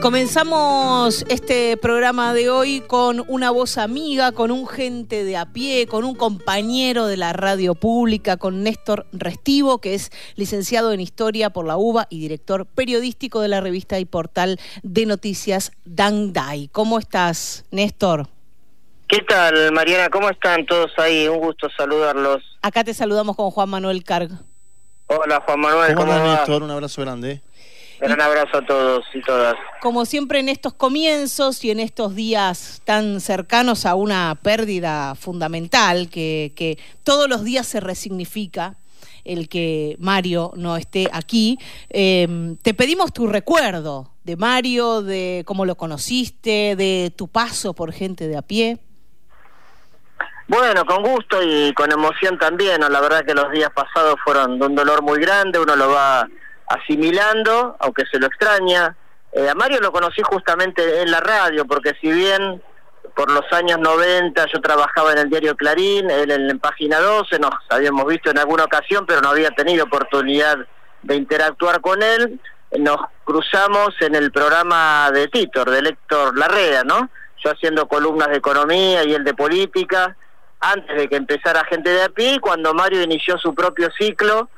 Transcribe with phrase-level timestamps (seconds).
[0.00, 5.86] comenzamos este programa de hoy con una voz amiga, con un gente de a pie,
[5.86, 11.50] con un compañero de la radio pública, con Néstor Restivo, que es licenciado en Historia
[11.50, 16.68] por la UBA y director periodístico de la revista y portal de noticias Dangdai.
[16.68, 18.26] ¿Cómo estás, Néstor?
[19.06, 20.08] ¿Qué tal, Mariana?
[20.08, 21.28] ¿Cómo están todos ahí?
[21.28, 22.42] Un gusto saludarlos.
[22.62, 24.30] Acá te saludamos con Juan Manuel Carg.
[25.08, 25.94] Hola, Juan Manuel.
[25.94, 26.62] ¿Cómo, ¿Cómo Néstor?
[26.62, 27.42] Un abrazo grande.
[28.00, 29.54] Gran abrazo a todos y todas.
[29.82, 36.08] Como siempre en estos comienzos y en estos días tan cercanos a una pérdida fundamental
[36.08, 38.76] que, que todos los días se resignifica,
[39.24, 41.58] el que Mario no esté aquí,
[41.90, 47.92] eh, te pedimos tu recuerdo de Mario, de cómo lo conociste, de tu paso por
[47.92, 48.78] gente de a pie.
[50.48, 52.80] Bueno, con gusto y con emoción también.
[52.80, 56.28] La verdad que los días pasados fueron de un dolor muy grande, uno lo va
[56.70, 58.96] asimilando, aunque se lo extraña.
[59.32, 62.62] Eh, a Mario lo conocí justamente en la radio, porque si bien
[63.14, 67.50] por los años 90 yo trabajaba en el diario Clarín, él en, Página 12, nos
[67.68, 70.58] habíamos visto en alguna ocasión, pero no había tenido oportunidad
[71.02, 72.40] de interactuar con él.
[72.78, 77.10] Nos cruzamos en el programa de Titor, de Héctor Larrea, ¿no?
[77.42, 80.16] Yo haciendo columnas de economía y él de política,
[80.60, 84.48] antes de que empezara Gente de a pie, cuando Mario inició su propio ciclo,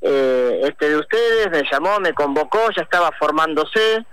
[0.00, 4.04] eh, este de ustedes, me llamó, me convocó, ya estaba formándose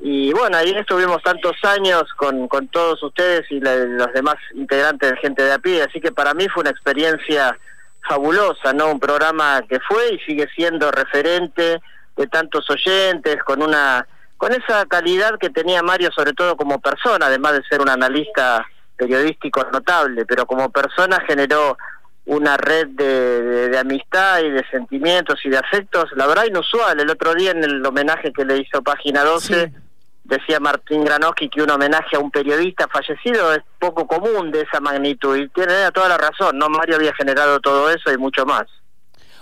[0.00, 5.16] y bueno, ahí estuvimos tantos años con, con todos ustedes y los demás integrantes de
[5.16, 7.58] gente de a pie, así que para mí fue una experiencia
[8.06, 8.90] fabulosa, ¿no?
[8.90, 11.80] Un programa que fue y sigue siendo referente
[12.16, 17.26] de tantos oyentes, con una con esa calidad que tenía Mario sobre todo como persona,
[17.26, 21.78] además de ser un analista periodístico notable, pero como persona generó
[22.26, 26.98] una red de, amistad y de sentimientos y de afectos, la verdad inusual.
[27.00, 29.72] El otro día en el homenaje que le hizo Página 12,
[30.24, 34.80] decía Martín Granoski que un homenaje a un periodista fallecido es poco común de esa
[34.80, 36.68] magnitud y tiene toda la razón, ¿no?
[36.68, 38.66] Mario había generado todo eso y mucho más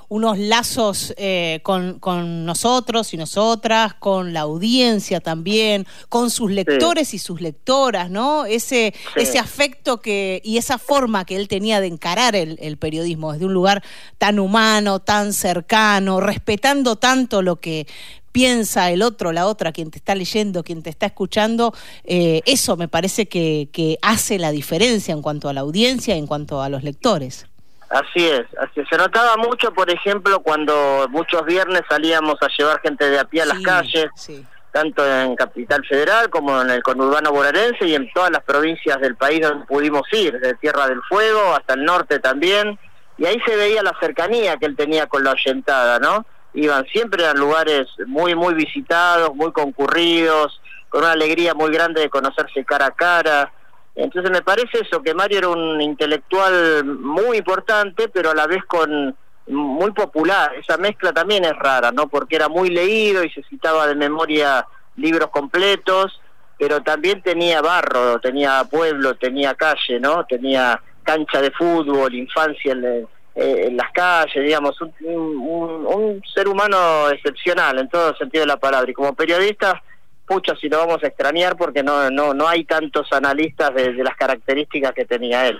[0.08, 7.14] unos lazos eh, con, con, nosotros y nosotras, con la audiencia también, con sus lectores
[7.14, 8.44] y sus lectoras, ¿no?
[8.44, 13.32] Ese, ese afecto que, y esa forma que él tenía de encarar el, el, periodismo
[13.32, 13.82] desde un lugar
[14.18, 17.86] tan humano, tan cercano, respetando tanto lo que
[18.34, 21.72] piensa el otro, la otra, quien te está leyendo, quien te está escuchando,
[22.02, 26.26] eh, eso me parece que, que hace la diferencia en cuanto a la audiencia, en
[26.26, 27.46] cuanto a los lectores.
[27.90, 33.08] Así es, así Se notaba mucho, por ejemplo, cuando muchos viernes salíamos a llevar gente
[33.08, 34.06] de a pie a las calles,
[34.72, 39.16] tanto en Capital Federal como en el conurbano bonaerense y en todas las provincias del
[39.16, 42.78] país donde pudimos ir, de Tierra del Fuego hasta el norte también.
[43.16, 46.26] Y ahí se veía la cercanía que él tenía con la oyentada, ¿no?
[46.54, 52.10] Iban siempre a lugares muy, muy visitados, muy concurridos, con una alegría muy grande de
[52.10, 53.52] conocerse cara a cara
[53.94, 58.64] entonces me parece eso, que Mario era un intelectual muy importante, pero a la vez
[58.64, 59.16] con
[59.46, 60.54] muy popular.
[60.56, 62.08] Esa mezcla también es rara, ¿no?
[62.08, 64.66] Porque era muy leído y se citaba de memoria
[64.96, 66.20] libros completos,
[66.58, 70.24] pero también tenía barro, tenía pueblo, tenía calle, ¿no?
[70.24, 77.78] Tenía cancha de fútbol, infancia en, eh, las calles, digamos, un, un ser humano excepcional
[77.78, 78.90] en todo sentido de la palabra.
[78.90, 79.82] Y como periodista
[80.26, 84.16] pucha si lo vamos a extrañar porque no no no hay tantos analistas de, las
[84.16, 85.58] características que tenía él.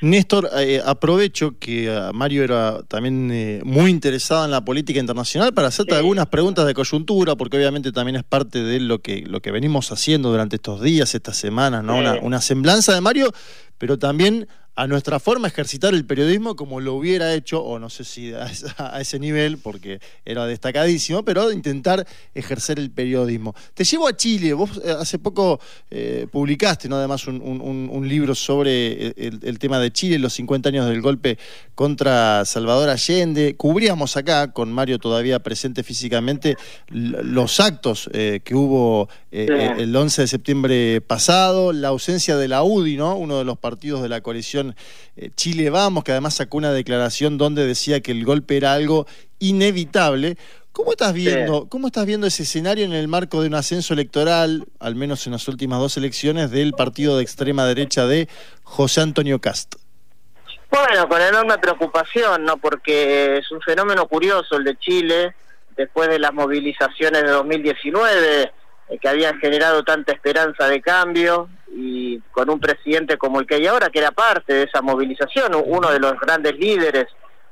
[0.00, 5.52] Néstor, eh, aprovecho que eh, Mario era también eh, muy interesado en la política internacional
[5.54, 9.40] para hacerte algunas preguntas de coyuntura, porque obviamente también es parte de lo que lo
[9.40, 11.96] que venimos haciendo durante estos días, estas semanas, ¿no?
[11.96, 13.32] Una, una semblanza de Mario,
[13.78, 17.88] pero también a nuestra forma de ejercitar el periodismo como lo hubiera hecho, o no
[17.88, 23.54] sé si a, ese nivel, porque era destacadísimo, pero intentar ejercer el periodismo.
[23.72, 25.58] Te llevo a Chile, vos eh, hace poco
[25.90, 26.96] eh, publicaste, ¿no?
[26.96, 31.38] Además, un, libro sobre el, tema de Chile, los 50 años del golpe
[31.74, 33.56] contra Salvador Allende.
[33.56, 36.56] Cubríamos acá, con Mario todavía presente físicamente,
[36.88, 42.96] los actos eh, que hubo el 11 de septiembre pasado, la ausencia de la UDI,
[42.96, 43.16] ¿no?
[43.16, 44.65] Uno de los partidos de la coalición
[45.16, 49.06] eh, Chile Vamos, que además sacó una declaración donde decía que el golpe era algo
[49.38, 50.36] inevitable.
[50.72, 54.66] ¿Cómo estás viendo, cómo estás viendo ese escenario en el marco de un ascenso electoral,
[54.78, 58.28] al menos en las últimas dos elecciones, del partido de extrema derecha de
[58.62, 59.76] José Antonio Cast?
[60.70, 62.58] Bueno, con enorme preocupación, ¿no?
[62.58, 65.34] Porque es un fenómeno curioso el de Chile,
[65.76, 68.52] después de las movilizaciones de 2019,
[68.88, 71.48] eh, que habían generado tanta esperanza de cambio,
[72.16, 75.52] y con un presidente como el que hay ahora, que era parte de esa movilización,
[75.64, 77.06] uno de los grandes líderes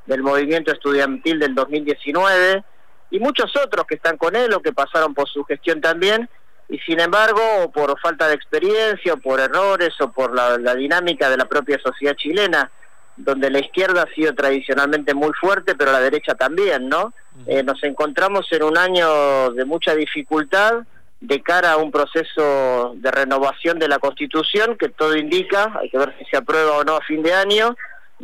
[0.07, 2.65] del movimiento estudiantil del 2019,
[3.11, 6.29] y muchos otros que están con él o que pasaron por su gestión también,
[6.69, 11.37] y sin embargo, por falta de experiencia, o por errores, o por la, dinámica de
[11.37, 12.71] la propia sociedad chilena,
[13.17, 17.13] donde la izquierda ha sido tradicionalmente muy fuerte, pero la derecha también, ¿no?
[17.47, 20.85] Eh, nos encontramos en un año de mucha dificultad
[21.27, 25.97] de cara a un proceso de renovación de la Constitución que todo indica, hay que
[25.97, 27.75] ver si se aprueba o no a fin de año,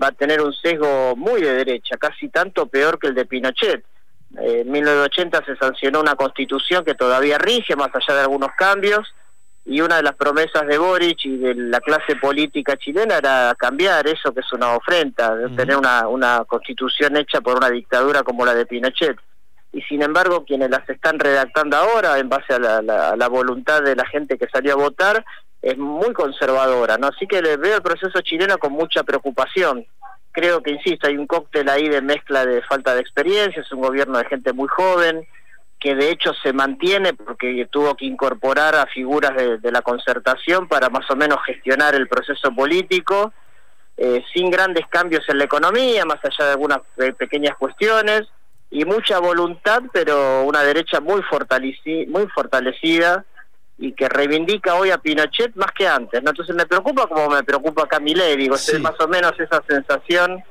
[0.01, 3.83] va a tener un sesgo muy de derecha, casi tanto peor que el de Pinochet.
[4.39, 9.09] Eh, en 1980 se sancionó una constitución que todavía rige, más allá de algunos cambios,
[9.65, 14.07] y una de las promesas de Boric y de la clase política chilena era cambiar
[14.09, 18.45] eso, que es una ofrenda, de tener una, una constitución hecha por una dictadura como
[18.45, 19.17] la de Pinochet.
[19.73, 23.95] Y sin embargo, quienes las están redactando ahora, en base a la, la voluntad de
[23.95, 25.25] la gente que salió a votar,
[25.63, 27.09] es muy conservadora, ¿no?
[27.09, 29.87] Así que veo el proceso chileno con mucha preocupación
[30.33, 33.81] creo que, insisto, hay un cóctel ahí de mezcla de falta de experiencia, es un
[33.81, 35.27] gobierno de gente muy joven,
[35.79, 40.91] que de hecho se mantiene porque tuvo que incorporar a figuras de, la concertación para
[40.91, 43.33] más o menos gestionar el proceso político,
[43.97, 46.81] eh, sin grandes cambios en la economía, más allá de algunas
[47.19, 48.29] pequeñas cuestiones,
[48.71, 51.23] y mucha voluntad, pero una derecha muy,
[52.09, 53.25] muy fortalecida
[53.79, 56.31] y que reivindica hoy a Pinochet más que antes, ¿no?
[56.31, 60.45] Entonces me preocupa como me preocupa a Camilé, digo, es más o menos esa sensación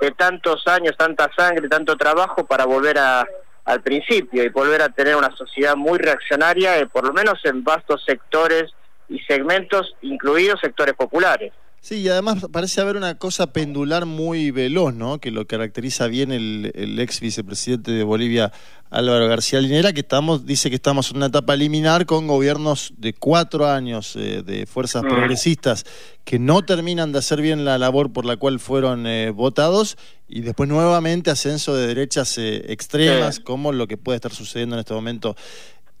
[0.00, 3.24] de tantos años, tanta sangre, tanto trabajo para volver a,
[3.64, 7.62] al principio y volver a tener una sociedad muy reaccionaria, eh, por lo menos en
[7.62, 8.72] vastos sectores
[9.08, 11.52] y segmentos, incluidos sectores populares.
[11.84, 15.18] Sí, y además parece haber una cosa pendular muy veloz, ¿no?
[15.18, 18.52] Que lo caracteriza bien el, el, ex vicepresidente de Bolivia,
[18.88, 23.14] Álvaro García Linera, que estamos, dice que estamos en una etapa liminar con gobiernos de
[23.14, 25.08] cuatro años eh, de fuerzas mm.
[25.08, 25.84] progresistas
[26.24, 29.96] que no terminan de hacer bien la labor por la cual fueron eh, votados
[30.28, 34.80] y después nuevamente ascenso de derechas eh, extremas, como lo que puede estar sucediendo en
[34.80, 35.34] este momento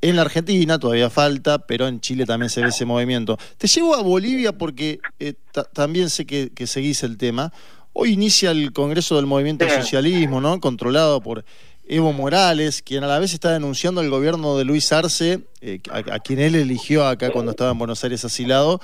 [0.02, 3.38] en la Argentina todavía falta, pero en Chile también se ve ese movimiento.
[3.56, 5.34] Te llevo a Bolivia porque eh,
[5.72, 7.52] también sé que, seguís el tema.
[7.92, 10.60] Hoy inicia el Congreso del Movimiento al Socialismo, ¿no?
[10.60, 11.44] Controlado por
[11.86, 16.18] Evo Morales, quien a la vez está denunciando al gobierno de Luis Arce, eh, a,
[16.18, 18.80] quien él eligió acá cuando estaba en Buenos Aires asilado,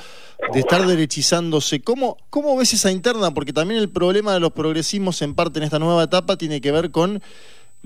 [0.52, 1.80] de estar derechizándose.
[1.80, 3.34] ¿Cómo, ¿Cómo ves esa interna?
[3.34, 6.70] Porque también el problema de los progresismos en parte en esta nueva etapa tiene que
[6.70, 7.22] ver con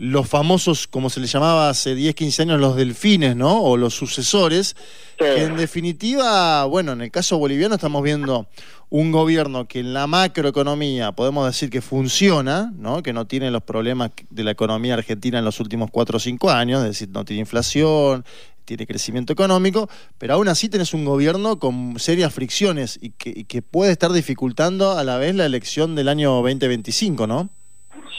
[0.02, 3.62] los famosos, como se les llamaba hace 10, 15 años, los delfines, ¿no?
[3.62, 4.74] O los sucesores,
[5.16, 8.48] que en definitiva, bueno, en el caso boliviano estamos viendo
[8.90, 13.00] un gobierno que en la macroeconomía podemos decir que funciona, ¿no?
[13.04, 16.50] Que no tiene los problemas de la economía argentina en los últimos 4 o 5
[16.50, 18.24] años, es decir, no tiene inflación,
[18.64, 19.88] tiene crecimiento económico,
[20.18, 24.12] pero aún así tenés un gobierno con serias fricciones y que, y que puede estar
[24.12, 27.50] dificultando a la vez la elección del año 2025, ¿no?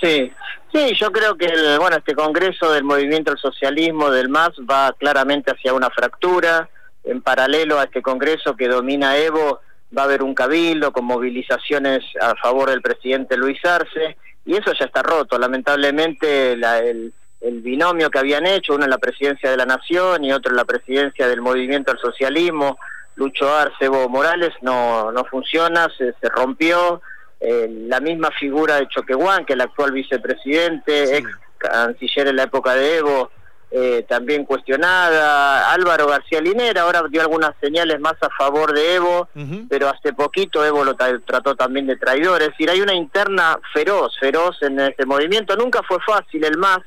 [0.04, 0.34] Sí,
[0.74, 4.94] sí, yo creo que el, bueno este Congreso del Movimiento al Socialismo del MAS va
[5.00, 6.68] claramente hacia una fractura.
[7.06, 9.62] En paralelo a este Congreso que domina Evo,
[9.98, 14.74] va a haber un cabildo con movilizaciones a favor del presidente Luis Arce, y eso
[14.78, 15.38] ya está roto.
[15.38, 20.34] Lamentablemente el, el binomio que habían hecho, uno en la presidencia de la Nación y
[20.34, 22.78] otro en la presidencia del Movimiento al Socialismo,
[23.16, 27.02] Lucho Arce, Evo Morales, no, no funciona, se, se rompió
[27.46, 32.74] eh, la misma figura de Choquehuán, que el actual vicepresidente, ex canciller en la época
[32.74, 33.32] de Evo,
[33.70, 35.74] eh, también cuestionada.
[35.74, 39.28] Álvaro García Linera ahora dio algunas señales más a favor de Evo,
[39.68, 42.42] pero hace poquito Evo lo trató también de traidor.
[42.42, 45.58] Es decir, hay una interna feroz, feroz en este movimiento.
[45.58, 46.80] Nunca fue fácil el más,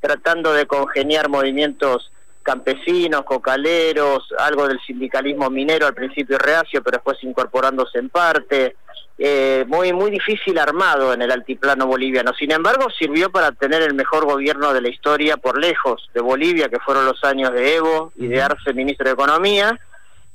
[0.00, 2.12] tratando de congeniar movimientos
[2.44, 8.76] campesinos, cocaleros, algo del sindicalismo minero al principio reacio, pero después incorporándose en parte
[9.20, 12.32] eh, muy muy difícil armado en el altiplano boliviano.
[12.38, 16.68] Sin embargo, sirvió para tener el mejor gobierno de la historia por lejos de Bolivia,
[16.68, 19.78] que fueron los años de Evo y de Arce, ministro de Economía.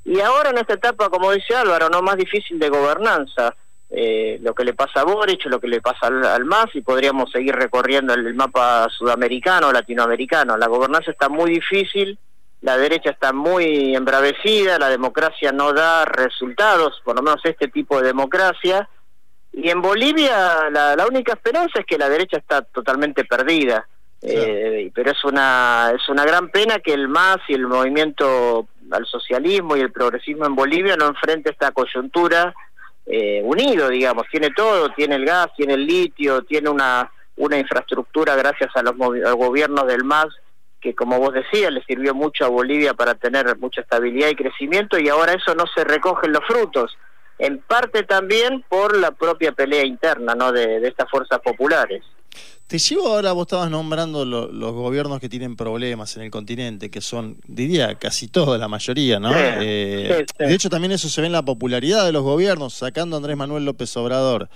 [0.03, 3.55] Y ahora en esta etapa, como dice Álvaro, no más difícil de gobernanza.
[3.95, 6.81] Eh, lo que le pasa a Boric, lo que le pasa al, al, MAS, y
[6.81, 10.57] podríamos seguir recorriendo el mapa sudamericano, latinoamericano.
[10.57, 12.17] La gobernanza está muy difícil
[12.63, 17.99] la derecha está muy embravecida, la democracia no da resultados, por lo menos este tipo
[17.99, 18.87] de democracia,
[19.51, 23.87] y en Bolivia la, única esperanza es que la derecha está totalmente perdida.
[24.25, 29.05] Eh, pero es una es una gran pena que el MAS y el movimiento al
[29.05, 32.55] socialismo y el progresismo en Bolivia no enfrente esta coyuntura
[33.05, 34.23] eh, unido, digamos.
[34.31, 38.95] Tiene todo, tiene el gas, tiene el litio, tiene una, una infraestructura gracias a los
[38.95, 40.29] gobiernos del MAS
[40.83, 44.99] que como vos decías le sirvió mucho a Bolivia para tener mucha estabilidad y crecimiento
[44.99, 46.91] y ahora eso no se recoge en los frutos,
[47.39, 50.51] en parte también por la propia pelea interna ¿no?
[50.51, 52.03] de, estas fuerzas populares.
[52.67, 57.01] Te llevo ahora, vos estabas nombrando los gobiernos que tienen problemas en el continente, que
[57.01, 59.31] son, diría, casi todos, la mayoría, ¿no?
[59.35, 63.17] Eh, de hecho, también eso se ve en la popularidad de los gobiernos, sacando a
[63.17, 64.49] Andrés Manuel López Obrador.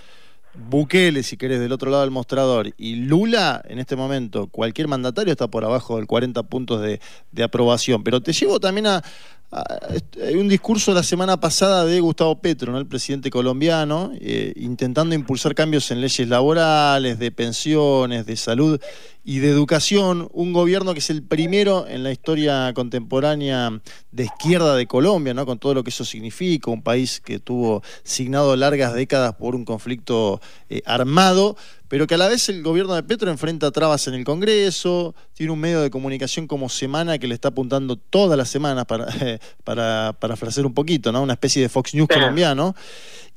[0.58, 5.32] Bukele, si querés, del otro lado del mostrador, y Lula, en este momento, cualquier mandatario
[5.32, 7.00] está por abajo del 40 puntos de,
[7.32, 8.04] de aprobación.
[8.04, 9.04] Pero te llevo también a,
[9.50, 12.80] hay un discurso la semana pasada de Gustavo Petro, ¿no?
[12.80, 18.80] el presidente colombiano, eh, intentando impulsar cambios en leyes laborales, de pensiones, de salud
[19.24, 20.28] y de educación.
[20.34, 25.46] Un gobierno que es el primero en la historia contemporánea de izquierda de Colombia, ¿no?
[25.46, 29.64] con todo lo que eso significa, un país que tuvo signado largas décadas por un
[29.64, 31.56] conflicto eh, armado,
[31.88, 35.52] pero que a la vez el gobierno de Petro enfrenta trabas en el Congreso, tiene
[35.52, 39.08] un medio de comunicación como Semana que le está apuntando todas las semanas para,
[39.64, 41.22] para, para un poquito, ¿no?
[41.22, 42.76] Una especie de Fox News colombiano.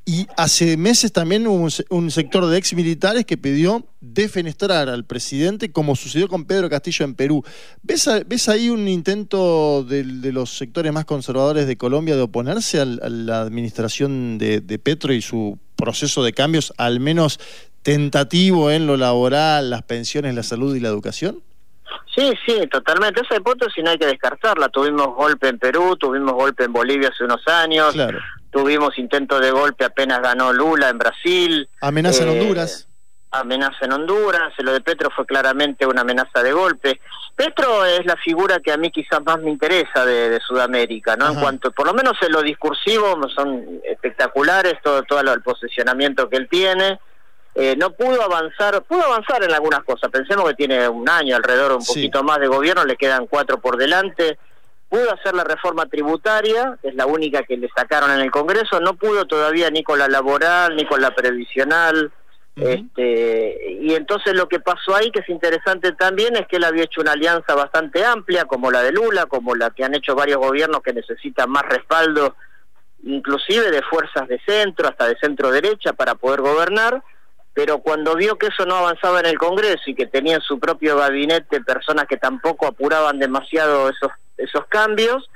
[0.06, 5.70] Y hace meses también hubo un, sector de ex militares que pidió defenestrar al presidente,
[5.70, 7.44] como sucedió con Pedro Castillo en Perú.
[7.82, 10.02] ¿Ves, ves ahí un intento de,
[10.32, 15.20] los sectores más conservadores de Colombia de oponerse a, la administración de, de Petro y
[15.20, 17.38] su proceso de cambios, al menos
[17.82, 21.42] tentativo en lo laboral, las pensiones, la salud y la educación?
[22.14, 23.22] Sí, sí, totalmente.
[23.22, 24.68] Esa hipótesis no hay que descartarla.
[24.68, 27.94] Tuvimos golpe en Perú, tuvimos golpe en Bolivia hace unos años,
[28.50, 31.68] tuvimos intento de golpe apenas ganó Lula en Brasil.
[31.80, 32.88] Amenaza en eh, Honduras.
[33.30, 37.00] Amenaza en Honduras, lo de Petro fue claramente una amenaza de golpe.
[37.36, 41.28] Petro es la figura que a mí quizás más me interesa de, Sudamérica, ¿no?
[41.28, 46.36] En cuanto, por lo menos en lo discursivo, son espectaculares todo, todo el posicionamiento que
[46.36, 46.98] él tiene
[47.54, 51.72] eh, no pudo avanzar, pudo avanzar en algunas cosas, pensemos que tiene un año alrededor,
[51.72, 54.38] un poquito más de gobierno, le quedan cuatro por delante,
[54.88, 58.94] pudo hacer la reforma tributaria, es la única que le sacaron en el Congreso, no
[58.94, 62.12] pudo todavía ni con la laboral, ni con la previsional,
[62.56, 66.84] este, y entonces lo que pasó ahí, que es interesante también, es que él había
[66.84, 70.38] hecho una alianza bastante amplia, como la de Lula, como la que han hecho varios
[70.38, 72.36] gobiernos que necesitan más respaldo,
[73.02, 77.02] inclusive de fuerzas de centro, hasta de centro derecha, para poder gobernar,
[77.54, 80.58] pero cuando vio que eso no avanzaba en el Congreso y que tenía en su
[80.58, 85.28] propio gabinete personas que tampoco apuraban demasiado esos, esos cambios,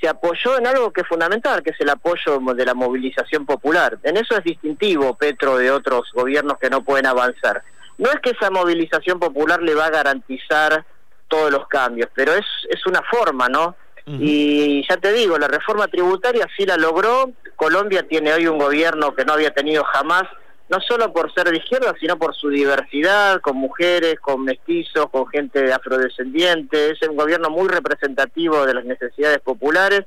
[0.00, 3.98] se apoyó en algo que es fundamental, que es el apoyo de la movilización popular.
[4.02, 7.62] En eso es distintivo Petro de otros gobiernos que no pueden avanzar.
[7.98, 10.84] No es que esa movilización popular le va a garantizar
[11.28, 13.74] todos los cambios, pero es, es una forma, ¿no?
[14.08, 17.32] Y ya te digo, la reforma tributaria sí la logró.
[17.56, 20.22] Colombia tiene hoy un gobierno que no había tenido jamás
[20.68, 25.26] no solo por ser de izquierda, sino por su diversidad, con mujeres, con mestizos, con
[25.28, 26.90] gente afrodescendiente.
[26.90, 30.02] Es un gobierno muy representativo de las necesidades populares.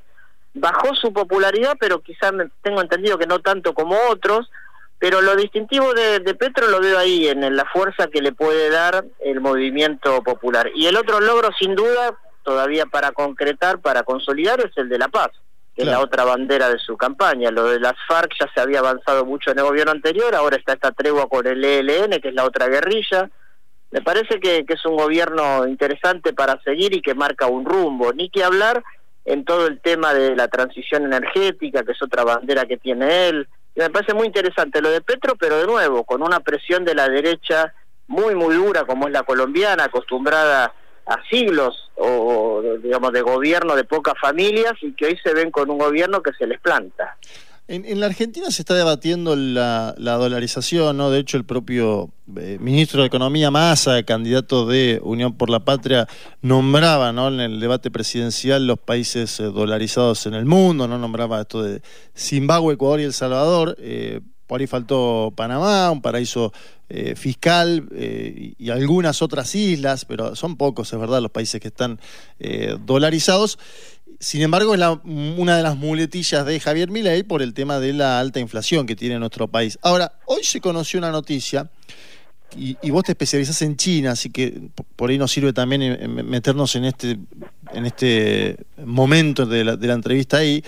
[0.54, 4.50] Bajó su popularidad, pero quizás tengo entendido que no tanto como otros.
[4.98, 8.70] Pero lo distintivo de, de, Petro lo veo ahí, en la fuerza que le puede
[8.70, 10.70] dar el movimiento popular.
[10.76, 15.08] Y el otro logro, sin duda, todavía para concretar, para consolidar, es el de la
[15.08, 15.30] paz
[15.80, 17.52] que es la otra bandera de su campaña.
[17.52, 20.74] Lo de las FARC ya se había avanzado mucho en el gobierno anterior, ahora está
[20.74, 23.30] esta tregua con el ELN, que es la otra guerrilla.
[23.92, 28.12] Me parece que, es un gobierno interesante para seguir y que marca un rumbo.
[28.12, 28.84] Ni que hablar
[29.24, 33.48] en todo el tema de la transición energética, que es otra bandera que tiene él.
[33.74, 36.96] Y me parece muy interesante lo de Petro, pero de nuevo, con una presión de
[36.96, 37.74] la derecha
[38.08, 40.74] muy, muy dura, como es la colombiana, acostumbrada
[41.10, 45.70] a siglos o digamos de gobierno de pocas familias y que hoy se ven con
[45.70, 47.18] un gobierno que se les planta.
[47.72, 51.12] En, la Argentina se está debatiendo la, dolarización, ¿no?
[51.12, 56.08] De hecho, el propio eh, ministro de Economía Massa, candidato de Unión por la Patria,
[56.42, 57.28] nombraba, ¿no?
[57.28, 60.98] En el debate presidencial los países eh, dolarizados en el mundo, ¿no?
[60.98, 61.84] Nombraba esto de
[62.18, 63.76] Zimbabue, Ecuador y El Salvador.
[63.78, 66.52] Eh, por ahí faltó Panamá, un paraíso
[66.90, 71.68] eh, fiscal eh, y algunas otras islas, pero son pocos, es verdad, los países que
[71.68, 72.00] están
[72.40, 73.60] eh, dolarizados.
[74.20, 78.20] Sin embargo, es una de las muletillas de Javier Milei por el tema de la
[78.20, 79.78] alta inflación que tiene nuestro país.
[79.84, 81.70] Ahora, hoy se conoció una noticia,
[82.58, 84.60] y, vos te especializás en China, así que
[84.96, 87.20] por ahí nos sirve también meternos en este,
[87.72, 90.64] en este momento de la, de la entrevista ahí.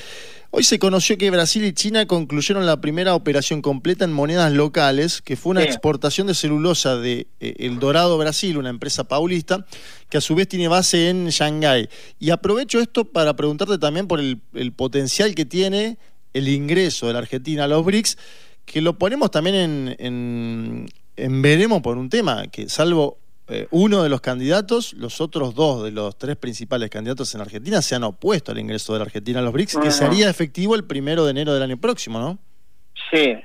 [0.54, 5.22] Hoy se conoció que Brasil y China concluyeron la primera operación completa en monedas locales,
[5.22, 9.66] que fue una exportación de celulosa de eh, El Dorado Brasil, una empresa paulista,
[10.10, 11.88] que a su vez tiene base en Shanghái.
[12.20, 14.42] Y aprovecho esto para preguntarte también por el,
[14.76, 15.98] potencial que tiene
[16.34, 18.18] el ingreso de la Argentina a los BRICS,
[18.66, 23.21] que lo ponemos también en, en, en veremos por un tema, que salvo
[23.52, 27.82] eh, uno de los candidatos, los otros dos de los tres principales candidatos en Argentina
[27.82, 30.86] se han opuesto al ingreso de la Argentina a los BRICS, que sería efectivo el
[30.86, 32.40] primero de enero del año próximo, ¿no?
[33.12, 33.36] Sí,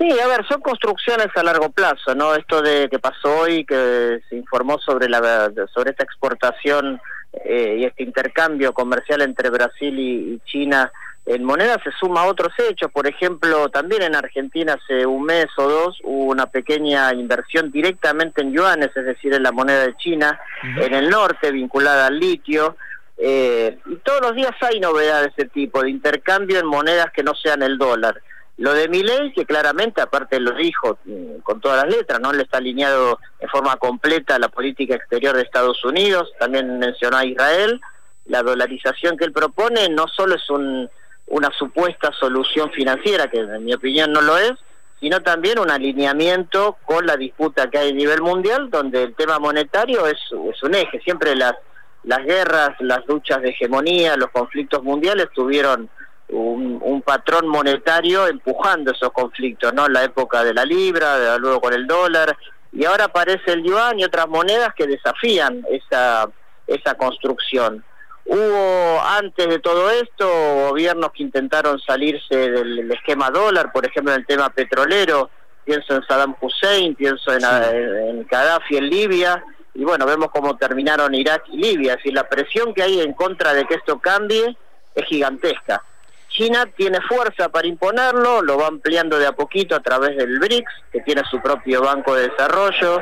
[0.00, 2.34] Sí, a ver, son construcciones a largo plazo, ¿no?
[2.34, 6.98] Esto de que pasó hoy, que se informó sobre la sobre esta exportación
[7.44, 10.90] eh, y este intercambio comercial entre Brasil y, China
[11.34, 12.90] en moneda se suma a otros hechos.
[12.90, 18.42] Por ejemplo, también en Argentina hace un mes o dos hubo una pequeña inversión directamente
[18.42, 22.76] en yuanes, es decir, en la moneda de China, en el norte, vinculada al litio.
[23.16, 27.22] Eh, y todos los días hay novedades de ese tipo, de intercambio en monedas que
[27.22, 28.20] no sean el dólar.
[28.56, 32.42] Lo de Milei, que claramente, aparte lo dijo mm, con todas las letras, no le
[32.42, 37.24] está alineado en forma completa a la política exterior de Estados Unidos, también mencionó a
[37.24, 37.80] Israel,
[38.26, 40.50] la dolarización que él propone no solo es
[41.30, 44.52] una supuesta solución financiera, que en mi opinión no lo es,
[45.00, 49.38] sino también un alineamiento con la disputa que hay a nivel mundial, donde el tema
[49.38, 50.18] monetario es,
[50.52, 51.00] es un eje.
[51.00, 51.54] Siempre las,
[52.04, 55.88] las guerras, las luchas de hegemonía, los conflictos mundiales tuvieron
[56.28, 59.88] un, patrón monetario empujando esos conflictos, ¿no?
[59.88, 62.36] La época de la libra, luego con el dólar,
[62.72, 66.28] y ahora aparece el yuan y otras monedas que desafían esa,
[66.66, 67.82] esa construcción.
[68.32, 70.24] Hubo antes de todo esto
[70.68, 75.30] gobiernos que intentaron salirse del, esquema dólar, por ejemplo en el tema petrolero,
[75.64, 79.44] pienso en Saddam Hussein, pienso en, en, Gaddafi en Libia,
[79.74, 83.52] y bueno, vemos cómo terminaron Irak y Libia, es la presión que hay en contra
[83.52, 84.56] de que esto cambie
[84.94, 85.82] es gigantesca.
[86.30, 90.72] China tiene fuerza para imponerlo, lo va ampliando de a poquito a través del BRICS,
[90.92, 93.00] que tiene su propio banco de desarrollo,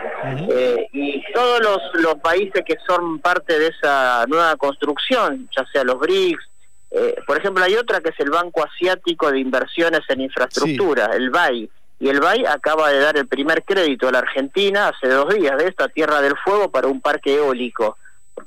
[0.50, 5.84] eh, y todos los, los países que son parte de esa nueva construcción, ya sea
[5.84, 6.48] los BRICS,
[6.90, 11.30] eh, por ejemplo, hay otra que es el Banco Asiático de Inversiones en Infraestructura, el
[11.30, 11.70] BAI,
[12.00, 15.58] y el BAI acaba de dar el primer crédito a la Argentina hace dos días
[15.58, 17.98] de esta Tierra del Fuego para un parque eólico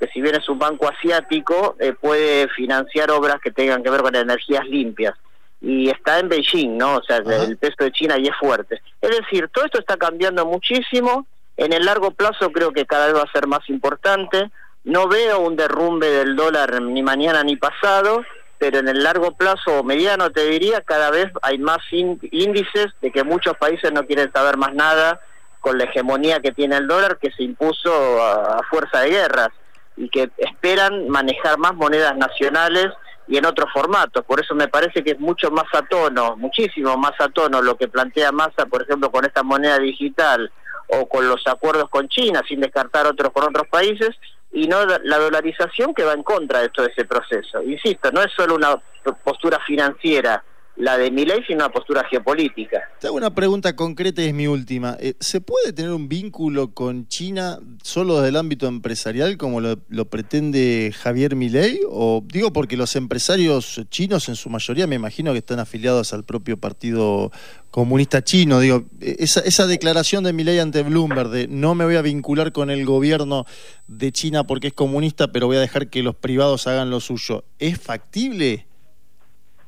[0.02, 4.02] porque si bien es un banco asiático, eh, puede financiar obras que tengan que ver
[4.02, 5.14] con energías limpias.
[5.60, 6.96] Y está en Beijing, ¿no?
[6.96, 8.82] O sea, el peso de China ahí es fuerte.
[9.00, 11.24] Es decir, todo esto está cambiando muchísimo.
[11.56, 14.50] En el largo plazo creo que cada vez va a ser más importante.
[14.82, 18.24] No veo un derrumbe del dólar ni mañana ni pasado,
[18.58, 23.12] pero en el largo plazo o mediano te diría, cada vez hay más índices de
[23.12, 25.20] que muchos países no quieren saber más nada
[25.60, 29.50] con la hegemonía que tiene el dólar que se impuso a fuerza de guerras
[29.96, 32.88] y que esperan manejar más monedas nacionales
[33.28, 34.24] y en otros formatos.
[34.24, 37.76] Por eso me parece que es mucho más a tono, muchísimo más a tono lo
[37.76, 40.50] que plantea Massa, por ejemplo, con esta moneda digital
[40.88, 44.10] o con los acuerdos con China, sin descartar otros con otros países,
[44.52, 47.62] y no la dolarización que va en contra de todo ese proceso.
[47.62, 48.76] Insisto, no es solo una
[49.24, 50.44] postura financiera
[50.76, 52.80] la de ley sino una postura geopolítica.
[52.98, 54.96] Te hago una pregunta concreta y es mi última.
[55.00, 60.04] Eh, ¿Se puede tener un vínculo con China solo desde el ámbito empresarial como lo,
[60.06, 61.80] pretende Javier Milei?
[61.90, 66.24] O digo porque los empresarios chinos en su mayoría me imagino que están afiliados al
[66.24, 67.30] propio Partido
[67.70, 68.58] Comunista Chino.
[68.58, 72.52] Digo, e, esa, esa declaración de Milei ante Bloomberg de no me voy a vincular
[72.52, 73.44] con el gobierno
[73.88, 77.44] de China porque es comunista, pero voy a dejar que los privados hagan lo suyo,
[77.58, 78.66] ¿es factible?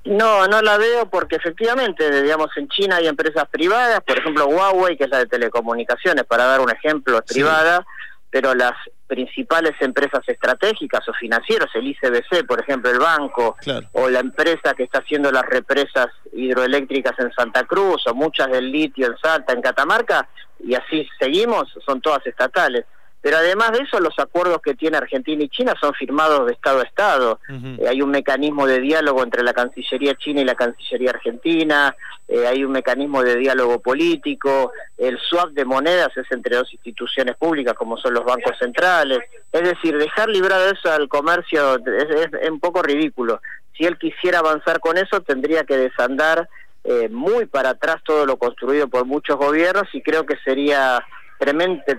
[0.05, 4.97] No, no la veo porque efectivamente, digamos, en China hay empresas privadas, por ejemplo Huawei,
[4.99, 7.87] que es la de telecomunicaciones, para dar un ejemplo, es privada,
[8.31, 8.73] pero las
[9.07, 13.57] principales empresas estratégicas o financieras, el ICBC, por ejemplo, el banco,
[13.93, 18.71] o la empresa que está haciendo las represas hidroeléctricas en Santa Cruz, o muchas del
[18.71, 22.85] litio en Salta, en Catamarca, y así seguimos, son todas estatales.
[23.25, 26.81] Pero además de eso, los acuerdos que tiene Argentina y China son firmados de Estado
[26.81, 27.41] a Estado.
[27.49, 31.97] Eh, hay un mecanismo de diálogo entre la Cancillería China y la Cancillería Argentina,
[32.29, 37.35] eh, hay un mecanismo de diálogo político, el swap de monedas es entre dos instituciones
[37.37, 39.21] públicas como son los bancos centrales.
[39.51, 43.41] Es decir, dejar librado eso al comercio es, un poco ridículo.
[43.75, 46.47] Si él quisiera avanzar con eso, tendría que desandar
[46.85, 51.03] eh, muy para atrás todo lo construido por muchos gobiernos y creo que sería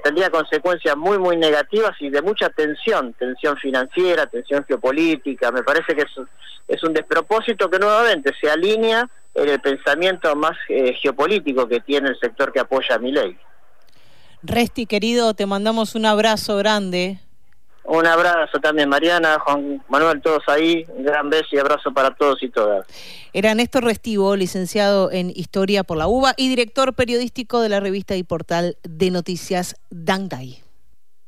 [0.04, 5.52] tendría consecuencias muy, muy negativas y de mucha tensión, tensión financiera, tensión geopolítica.
[5.52, 6.06] Me parece que
[6.68, 12.10] es, un despropósito que nuevamente se alinea en el pensamiento más eh, geopolítico que tiene
[12.10, 13.38] el sector que apoya a mi ley.
[14.44, 17.20] Resti, querido, te mandamos un abrazo grande.
[17.88, 20.86] Un abrazo también, Mariana, Juan Manuel, todos ahí.
[20.90, 22.86] Un gran beso y abrazo para todos y todas.
[23.34, 28.16] Era Néstor Restivo, licenciado en Historia por la UBA y director periodístico de la revista
[28.16, 30.65] y portal de noticias Dangay.